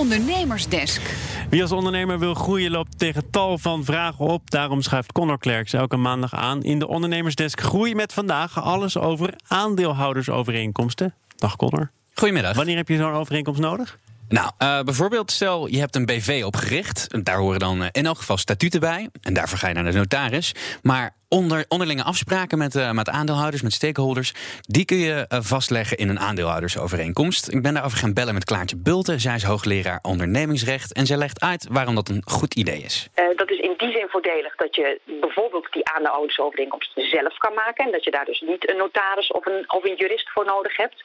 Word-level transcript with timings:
Ondernemersdesk. 0.00 1.02
Wie 1.50 1.62
als 1.62 1.72
ondernemer 1.72 2.18
wil 2.18 2.34
groeien 2.34 2.70
loopt 2.70 2.98
tegen 2.98 3.30
tal 3.30 3.58
van 3.58 3.84
vragen 3.84 4.24
op. 4.24 4.50
Daarom 4.50 4.82
schuift 4.82 5.12
Connor 5.12 5.38
Klerks 5.38 5.72
elke 5.72 5.96
maandag 5.96 6.34
aan 6.34 6.62
in 6.62 6.78
de 6.78 6.88
Ondernemersdesk 6.88 7.60
Groei 7.60 7.94
met 7.94 8.12
vandaag 8.12 8.62
alles 8.62 8.98
over 8.98 9.34
aandeelhoudersovereenkomsten. 9.46 11.14
Dag 11.36 11.56
Connor. 11.56 11.90
Goedemiddag. 12.14 12.56
Wanneer 12.56 12.76
heb 12.76 12.88
je 12.88 12.96
zo'n 12.96 13.12
overeenkomst 13.12 13.60
nodig? 13.60 13.98
Nou, 14.28 14.50
uh, 14.58 14.80
bijvoorbeeld 14.82 15.30
stel 15.30 15.66
je 15.66 15.78
hebt 15.78 15.96
een 15.96 16.06
BV 16.06 16.42
opgericht. 16.44 17.06
Daar 17.22 17.38
horen 17.38 17.58
dan 17.58 17.82
uh, 17.82 17.88
in 17.92 18.06
elk 18.06 18.18
geval 18.18 18.36
statuten 18.36 18.80
bij. 18.80 19.08
En 19.22 19.34
daarvoor 19.34 19.58
ga 19.58 19.68
je 19.68 19.74
naar 19.74 19.84
de 19.84 19.92
notaris. 19.92 20.54
Maar 20.82 21.14
onder, 21.30 21.64
onderlinge 21.68 22.02
afspraken 22.02 22.58
met, 22.58 22.74
uh, 22.74 22.90
met 22.90 23.08
aandeelhouders, 23.08 23.62
met 23.62 23.72
stakeholders... 23.72 24.32
die 24.60 24.84
kun 24.84 24.96
je 24.96 25.24
vastleggen 25.28 25.96
in 25.96 26.08
een 26.08 26.18
aandeelhoudersovereenkomst. 26.18 27.52
Ik 27.52 27.62
ben 27.62 27.74
daarover 27.74 27.98
gaan 27.98 28.14
bellen 28.14 28.34
met 28.34 28.44
Klaartje 28.44 28.76
Bulten. 28.76 29.20
Zij 29.20 29.34
is 29.34 29.42
hoogleraar 29.42 29.98
ondernemingsrecht. 30.02 30.92
En 30.92 31.06
zij 31.06 31.16
legt 31.16 31.40
uit 31.40 31.66
waarom 31.70 31.94
dat 31.94 32.08
een 32.08 32.22
goed 32.24 32.54
idee 32.54 32.78
is. 32.78 33.08
dat 33.36 33.50
is 33.50 33.58
in 33.58 33.74
die 33.76 33.92
zin 33.92 34.08
voordelig 34.08 34.56
dat 34.56 34.74
je 34.74 35.00
bijvoorbeeld 35.04 35.72
die 35.72 35.88
aandeelhoudersovereenkomst 35.88 36.90
zelf 36.94 37.36
kan 37.36 37.54
maken. 37.54 37.84
En 37.84 37.92
dat 37.92 38.04
je 38.04 38.10
daar 38.10 38.24
dus 38.24 38.40
niet 38.40 38.70
een 38.70 38.76
notaris 38.76 39.30
of 39.30 39.46
een, 39.46 39.64
of 39.66 39.84
een 39.84 39.96
jurist 39.96 40.30
voor 40.30 40.44
nodig 40.44 40.76
hebt. 40.76 41.04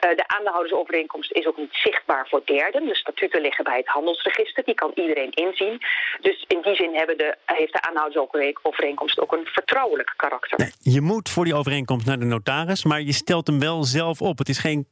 de 0.00 0.24
aandeelhoudersovereenkomst 0.26 1.32
is 1.32 1.46
ook 1.46 1.56
niet 1.56 1.74
zichtbaar 1.74 2.26
voor 2.28 2.42
derden. 2.44 2.86
De 2.86 2.94
statuten 2.94 3.40
liggen 3.40 3.64
bij 3.64 3.76
het 3.76 3.86
handelsregister, 3.86 4.64
die 4.64 4.74
kan 4.74 4.90
iedereen 4.94 5.30
inzien. 5.30 5.80
Dus 6.20 6.44
in 6.48 6.60
die 6.62 6.74
zin 6.74 6.94
hebben 6.94 7.18
de, 7.18 7.36
heeft 7.44 7.72
de 7.72 7.82
aandeelhoudersovereenkomst 7.82 9.20
ook 9.20 9.32
een 9.32 9.46
vertrouwelijk 9.66 10.14
karakter. 10.16 10.58
Nee, 10.58 10.94
je 10.94 11.00
moet 11.00 11.28
voor 11.28 11.44
die 11.44 11.54
overeenkomst 11.54 12.06
naar 12.06 12.18
de 12.18 12.24
notaris, 12.24 12.84
maar 12.84 13.02
je 13.02 13.12
stelt 13.12 13.46
hem 13.46 13.58
wel 13.58 13.84
zelf 13.84 14.20
op. 14.20 14.38
Het 14.38 14.48
is 14.48 14.58
geen 14.58 14.86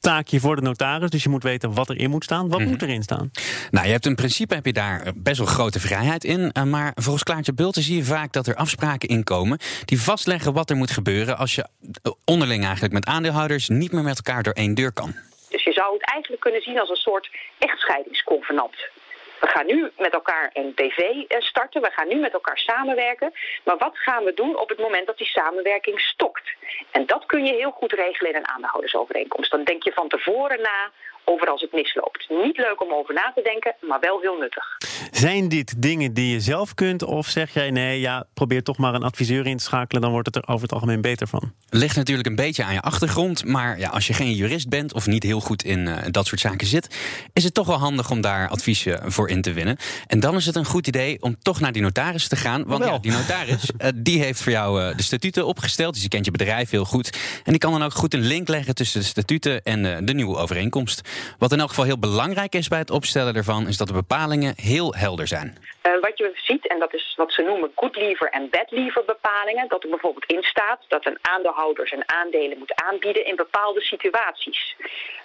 taakje 0.00 0.40
voor 0.40 0.56
de 0.56 0.62
notaris, 0.62 1.10
dus 1.10 1.22
je 1.22 1.28
moet 1.28 1.42
weten 1.42 1.74
wat 1.74 1.90
erin 1.90 2.10
moet 2.10 2.24
staan. 2.24 2.48
Wat 2.48 2.58
mm 2.58 2.64
-hmm. 2.64 2.72
moet 2.72 2.82
erin 2.82 3.02
staan? 3.02 3.30
Nou, 3.70 3.86
je 3.86 3.92
hebt 3.92 4.06
in 4.06 4.14
principe 4.14 4.54
heb 4.54 4.64
je 4.66 4.72
daar 4.72 5.12
best 5.14 5.38
wel 5.38 5.46
grote 5.46 5.80
vrijheid 5.80 6.24
in. 6.24 6.52
Maar 6.64 6.92
volgens 6.94 7.22
Klaartje 7.22 7.54
Bulten 7.54 7.82
zie 7.82 7.96
je 7.96 8.04
vaak 8.04 8.32
dat 8.32 8.46
er 8.46 8.54
afspraken 8.54 9.08
inkomen 9.08 9.58
die 9.84 10.00
vastleggen 10.00 10.52
wat 10.52 10.70
er 10.70 10.76
moet 10.76 10.90
gebeuren 10.90 11.38
als 11.38 11.54
je 11.54 11.66
onderling 12.24 12.64
eigenlijk 12.64 12.94
met 12.94 13.06
aandeelhouders 13.06 13.68
niet 13.68 13.92
meer 13.92 14.02
met 14.02 14.16
elkaar 14.16 14.42
door 14.42 14.52
één 14.52 14.74
deur 14.74 14.92
kan. 14.92 15.14
Dus 15.48 15.64
je 15.64 15.72
zou 15.72 15.92
het 15.92 16.10
eigenlijk 16.10 16.42
kunnen 16.42 16.62
zien 16.62 16.80
als 16.80 16.90
een 16.90 16.96
soort 16.96 17.30
echtscheidingsconvenant. 17.58 18.74
We 19.40 19.46
gaan 19.46 19.66
nu 19.66 19.90
met 19.98 20.12
elkaar 20.12 20.50
een 20.52 20.72
BV 20.74 21.00
starten, 21.28 21.82
we 21.82 21.90
gaan 21.90 22.08
nu 22.08 22.16
met 22.16 22.32
elkaar 22.32 22.58
samenwerken. 22.58 23.32
Maar 23.64 23.78
wat 23.78 23.98
gaan 23.98 24.24
we 24.24 24.34
doen 24.34 24.56
op 24.56 24.68
het 24.68 24.78
moment 24.78 25.06
dat 25.06 25.18
die 25.18 25.26
samenwerking 25.26 26.00
stokt? 26.00 26.54
En 26.90 27.06
dat 27.06 27.26
kun 27.26 27.44
je 27.44 27.54
heel 27.54 27.70
goed 27.70 27.92
regelen 27.92 28.32
in 28.32 28.36
een 28.36 28.48
aandeelhoudersovereenkomst. 28.48 29.50
Dan 29.50 29.64
denk 29.64 29.82
je 29.82 29.92
van 29.92 30.08
tevoren 30.08 30.60
na 30.60 30.90
over 31.24 31.48
als 31.48 31.60
het 31.60 31.72
misloopt. 31.72 32.28
Niet 32.28 32.56
leuk 32.56 32.80
om 32.80 32.92
over 32.92 33.14
na 33.14 33.32
te 33.34 33.42
denken, 33.42 33.74
maar 33.80 34.00
wel 34.00 34.20
heel 34.20 34.36
nuttig. 34.36 34.76
Zijn 35.10 35.48
dit 35.48 35.74
dingen 35.82 36.14
die 36.14 36.32
je 36.32 36.40
zelf 36.40 36.74
kunt? 36.74 37.04
Of 37.04 37.28
zeg 37.28 37.54
jij 37.54 37.70
nee, 37.70 38.00
ja, 38.00 38.26
probeer 38.34 38.62
toch 38.62 38.76
maar 38.76 38.94
een 38.94 39.02
adviseur 39.02 39.46
in 39.46 39.56
te 39.56 39.64
schakelen, 39.64 40.02
dan 40.02 40.10
wordt 40.10 40.26
het 40.26 40.36
er 40.36 40.48
over 40.48 40.62
het 40.62 40.72
algemeen 40.72 41.00
beter 41.00 41.28
van? 41.28 41.52
Ligt 41.70 41.96
natuurlijk 41.96 42.28
een 42.28 42.36
beetje 42.36 42.64
aan 42.64 42.74
je 42.74 42.80
achtergrond. 42.80 43.44
Maar 43.44 43.78
ja, 43.78 43.88
als 43.88 44.06
je 44.06 44.12
geen 44.12 44.34
jurist 44.34 44.68
bent 44.68 44.92
of 44.92 45.06
niet 45.06 45.22
heel 45.22 45.40
goed 45.40 45.64
in 45.64 45.86
uh, 45.86 45.96
dat 46.10 46.26
soort 46.26 46.40
zaken 46.40 46.66
zit, 46.66 46.96
is 47.32 47.44
het 47.44 47.54
toch 47.54 47.66
wel 47.66 47.78
handig 47.78 48.10
om 48.10 48.20
daar 48.20 48.48
advies 48.48 48.86
voor 49.04 49.28
in 49.28 49.42
te 49.42 49.52
winnen. 49.52 49.76
En 50.06 50.20
dan 50.20 50.36
is 50.36 50.46
het 50.46 50.56
een 50.56 50.64
goed 50.64 50.86
idee 50.86 51.22
om 51.22 51.36
toch 51.42 51.60
naar 51.60 51.72
die 51.72 51.82
notaris 51.82 52.28
te 52.28 52.36
gaan. 52.36 52.64
Want 52.66 52.84
ja, 52.84 52.98
die 52.98 53.12
notaris 53.12 53.70
uh, 53.78 53.88
die 54.08 54.22
heeft 54.22 54.42
voor 54.42 54.52
jou 54.52 54.82
uh, 54.82 54.96
de 54.96 55.02
statuten 55.02 55.46
opgesteld. 55.46 55.92
Dus 55.92 56.00
die 56.00 56.10
kent 56.10 56.24
je 56.24 56.30
bedrijf 56.30 56.70
heel 56.70 56.84
goed. 56.84 57.18
En 57.44 57.50
die 57.50 57.58
kan 57.58 57.72
dan 57.72 57.82
ook 57.82 57.94
goed 57.94 58.14
een 58.14 58.20
link 58.20 58.48
leggen 58.48 58.74
tussen 58.74 59.00
de 59.00 59.06
statuten 59.06 59.62
en 59.62 60.06
de 60.06 60.14
nieuwe 60.14 60.36
overeenkomst. 60.36 61.00
Wat 61.38 61.52
in 61.52 61.60
elk 61.60 61.68
geval 61.68 61.84
heel 61.84 61.98
belangrijk 61.98 62.54
is 62.54 62.68
bij 62.68 62.78
het 62.78 62.90
opstellen 62.90 63.34
ervan, 63.34 63.68
is 63.68 63.76
dat 63.76 63.86
de 63.86 63.92
bepalingen 63.92 64.52
heel 64.56 64.87
helder 64.96 65.26
zijn. 65.26 65.56
Uh, 65.82 66.00
wat 66.00 66.18
je 66.18 66.30
ziet, 66.34 66.66
en 66.66 66.78
dat 66.78 66.94
is 66.94 67.14
wat 67.16 67.32
ze 67.32 67.42
noemen 67.42 67.72
good 67.74 67.96
en 68.30 68.50
bad 68.50 68.70
lever 68.70 69.04
bepalingen, 69.04 69.68
dat 69.68 69.82
er 69.82 69.88
bijvoorbeeld 69.88 70.32
in 70.32 70.42
staat 70.42 70.84
dat 70.88 71.06
een 71.06 71.18
aandeelhouder 71.20 71.88
zijn 71.88 72.08
aandelen 72.08 72.58
moet 72.58 72.74
aanbieden 72.74 73.24
in 73.24 73.36
bepaalde 73.36 73.80
situaties. 73.80 74.76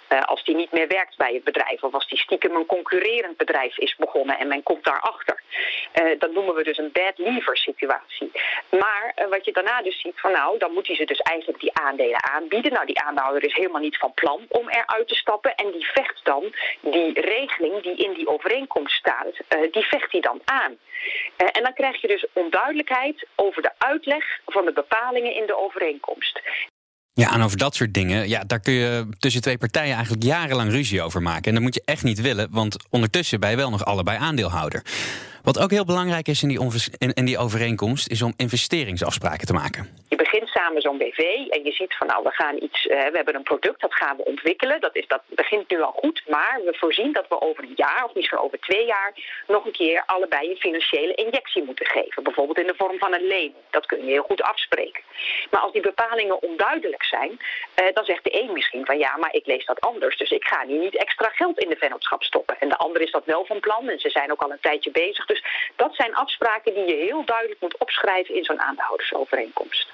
Uh, 0.08 0.20
als 0.20 0.44
die 0.44 0.54
niet 0.54 0.72
meer 0.72 0.88
werkt 0.88 1.16
bij 1.16 1.34
het 1.34 1.44
bedrijf 1.44 1.82
of 1.82 1.94
als 1.94 2.08
die 2.08 2.18
stiekem 2.18 2.54
een 2.54 2.66
concurrerend 2.66 3.36
bedrijf 3.36 3.78
is 3.78 3.96
begonnen 3.96 4.38
en 4.38 4.48
men 4.48 4.62
komt 4.62 4.84
daarachter. 4.84 5.42
Uh, 6.02 6.18
dat 6.18 6.32
noemen 6.32 6.54
we 6.54 6.64
dus 6.64 6.78
een 6.78 6.92
bad 6.92 7.12
lever 7.18 7.56
situatie. 7.56 8.32
Maar 8.70 9.12
uh, 9.16 9.28
wat 9.28 9.44
je 9.44 9.52
daarna 9.52 9.82
dus 9.82 10.00
ziet 10.00 10.20
van 10.20 10.32
nou, 10.32 10.58
dan 10.58 10.72
moet 10.72 10.86
hij 10.86 10.96
ze 10.96 11.04
dus 11.04 11.18
eigenlijk 11.18 11.60
die 11.60 11.74
aandelen 11.74 12.24
aanbieden. 12.24 12.72
Nou, 12.72 12.86
die 12.86 13.00
aandeelhouder 13.00 13.44
is 13.44 13.54
helemaal 13.54 13.80
niet 13.80 13.98
van 13.98 14.14
plan 14.14 14.46
om 14.48 14.68
eruit 14.68 15.08
te 15.08 15.14
stappen 15.14 15.54
en 15.54 15.70
die 15.70 15.86
vecht 15.86 16.20
dan 16.24 16.54
die 16.80 17.20
regeling 17.20 17.82
die 17.82 17.96
in 17.96 18.12
die 18.12 18.28
overeenkomst 18.28 18.96
staat, 18.96 19.36
die 19.70 19.84
vecht 19.84 20.12
hij 20.12 20.20
dan 20.20 20.40
aan. 20.44 20.78
en 21.36 21.62
dan 21.62 21.74
krijg 21.74 22.00
je 22.00 22.08
dus 22.08 22.26
onduidelijkheid 22.32 23.26
over 23.34 23.62
de 23.62 23.72
uitleg 23.78 24.40
van 24.46 24.64
de 24.64 24.72
bepalingen 24.72 25.34
in 25.34 25.46
de 25.46 25.56
overeenkomst. 25.56 26.40
Ja, 27.16 27.34
en 27.34 27.42
over 27.42 27.58
dat 27.58 27.74
soort 27.74 27.94
dingen, 27.94 28.28
ja, 28.28 28.44
daar 28.46 28.60
kun 28.60 28.72
je 28.72 29.06
tussen 29.18 29.42
twee 29.42 29.58
partijen 29.58 29.94
eigenlijk 29.94 30.22
jarenlang 30.22 30.70
ruzie 30.70 31.02
over 31.02 31.22
maken. 31.22 31.44
En 31.44 31.52
dat 31.54 31.62
moet 31.62 31.74
je 31.74 31.82
echt 31.84 32.02
niet 32.02 32.20
willen, 32.20 32.48
want 32.50 32.76
ondertussen 32.90 33.40
ben 33.40 33.50
je 33.50 33.56
wel 33.56 33.70
nog 33.70 33.84
allebei 33.84 34.18
aandeelhouder. 34.18 34.82
Wat 35.44 35.58
ook 35.58 35.70
heel 35.70 35.84
belangrijk 35.84 36.28
is 36.28 36.42
in 36.42 36.48
die, 36.48 37.24
die 37.24 37.38
overeenkomst, 37.38 38.10
is 38.10 38.22
om 38.22 38.32
investeringsafspraken 38.36 39.46
te 39.46 39.52
maken. 39.52 39.88
Je 40.08 40.16
begint 40.16 40.48
samen 40.48 40.82
zo'n 40.82 40.98
BV 40.98 41.18
en 41.48 41.64
je 41.64 41.72
ziet 41.72 41.96
van 41.96 42.06
nou, 42.06 42.22
we 42.22 42.30
gaan 42.30 42.56
iets, 42.62 42.84
uh, 42.84 42.90
we 42.90 43.16
hebben 43.16 43.34
een 43.34 43.42
product, 43.42 43.80
dat 43.80 43.94
gaan 43.94 44.16
we 44.16 44.24
ontwikkelen. 44.24 44.80
Dat, 44.80 44.96
is, 44.96 45.06
dat 45.06 45.22
begint 45.28 45.70
nu 45.70 45.82
al 45.82 45.92
goed, 45.92 46.22
maar 46.28 46.60
we 46.64 46.74
voorzien 46.74 47.12
dat 47.12 47.28
we 47.28 47.40
over 47.40 47.64
een 47.64 47.72
jaar 47.76 48.04
of 48.04 48.14
misschien 48.14 48.38
over 48.38 48.58
twee 48.60 48.86
jaar 48.86 49.12
nog 49.46 49.64
een 49.64 49.72
keer 49.72 50.02
allebei 50.06 50.50
een 50.50 50.56
financiële 50.56 51.14
injectie 51.14 51.64
moeten 51.64 51.86
geven. 51.86 52.22
Bijvoorbeeld 52.22 52.58
in 52.58 52.66
de 52.66 52.74
vorm 52.76 52.98
van 52.98 53.14
een 53.14 53.26
leen. 53.26 53.54
Dat 53.70 53.86
kun 53.86 54.04
je 54.04 54.10
heel 54.10 54.22
goed 54.22 54.42
afspreken. 54.42 55.02
Maar 55.50 55.60
als 55.60 55.72
die 55.72 55.82
bepalingen 55.82 56.42
onduidelijk 56.42 57.04
zijn, 57.04 57.30
uh, 57.30 57.92
dan 57.92 58.04
zegt 58.04 58.24
de 58.24 58.42
een 58.42 58.52
misschien 58.52 58.84
van 58.84 58.98
ja, 58.98 59.16
maar 59.16 59.34
ik 59.34 59.46
lees 59.46 59.66
dat 59.66 59.80
anders, 59.80 60.16
dus 60.16 60.30
ik 60.30 60.44
ga 60.44 60.64
nu 60.64 60.78
niet 60.78 60.96
extra 60.96 61.28
geld 61.28 61.58
in 61.58 61.68
de 61.68 61.76
vennootschap 61.76 62.22
stoppen. 62.22 62.56
En 62.60 62.68
de 62.68 62.76
ander 62.76 63.02
is 63.02 63.10
dat 63.10 63.24
wel 63.24 63.44
van 63.44 63.60
plan 63.60 63.88
en 63.88 63.98
ze 63.98 64.10
zijn 64.10 64.32
ook 64.32 64.42
al 64.42 64.50
een 64.50 64.60
tijdje 64.60 64.90
bezig. 64.90 65.26
Dus 65.34 65.44
dat 65.76 65.94
zijn 65.94 66.14
afspraken 66.14 66.74
die 66.74 66.84
je 66.84 67.04
heel 67.08 67.24
duidelijk 67.24 67.60
moet 67.60 67.78
opschrijven 67.78 68.34
in 68.34 68.44
zo'n 68.44 68.60
aandeelhoudersovereenkomst. 68.60 69.86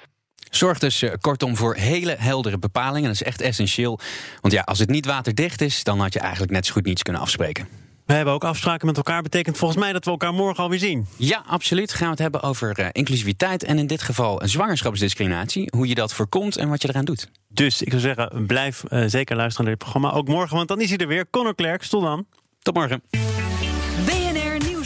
Zorg 0.49 0.79
dus 0.79 1.01
uh, 1.01 1.11
kortom 1.21 1.55
voor 1.55 1.75
hele 1.75 2.15
heldere 2.19 2.59
bepalingen. 2.59 3.03
Dat 3.03 3.21
is 3.21 3.23
echt 3.23 3.41
essentieel. 3.41 3.99
Want 4.41 4.53
ja, 4.53 4.61
als 4.61 4.79
het 4.79 4.89
niet 4.89 5.05
waterdicht 5.05 5.61
is, 5.61 5.83
dan 5.83 5.99
had 5.99 6.13
je 6.13 6.19
eigenlijk 6.19 6.51
net 6.51 6.65
zo 6.65 6.73
goed 6.73 6.85
niets 6.85 7.03
kunnen 7.03 7.21
afspreken. 7.21 7.67
We 8.05 8.13
hebben 8.13 8.33
ook 8.33 8.43
afspraken 8.43 8.87
met 8.87 8.97
elkaar. 8.97 9.21
Betekent 9.21 9.57
volgens 9.57 9.79
mij 9.79 9.93
dat 9.93 10.05
we 10.05 10.11
elkaar 10.11 10.33
morgen 10.33 10.63
alweer 10.63 10.79
zien. 10.79 11.07
Ja, 11.17 11.43
absoluut. 11.47 11.93
Gaan 11.93 12.05
we 12.05 12.11
het 12.11 12.19
hebben 12.19 12.41
over 12.41 12.79
uh, 12.79 12.87
inclusiviteit 12.91 13.63
en 13.63 13.77
in 13.77 13.87
dit 13.87 14.01
geval 14.01 14.41
zwangerschapsdiscriminatie. 14.45 15.67
Hoe 15.75 15.87
je 15.87 15.95
dat 15.95 16.13
voorkomt 16.13 16.57
en 16.57 16.69
wat 16.69 16.81
je 16.81 16.89
eraan 16.89 17.05
doet. 17.05 17.29
Dus 17.47 17.81
ik 17.81 17.89
zou 17.89 18.01
zeggen, 18.01 18.45
blijf 18.45 18.83
uh, 18.89 19.03
zeker 19.07 19.35
luisteren 19.35 19.65
naar 19.65 19.75
dit 19.75 19.83
programma. 19.83 20.17
Ook 20.17 20.27
morgen, 20.27 20.55
want 20.55 20.67
dan 20.67 20.81
is 20.81 20.89
hij 20.89 20.97
er 20.97 21.07
weer. 21.07 21.29
Conor 21.29 21.55
Klerks, 21.55 21.89
tot 21.89 22.01
dan. 22.01 22.25
Tot 22.61 22.73
morgen. 22.73 23.01